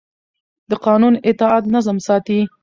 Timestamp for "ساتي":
2.07-2.39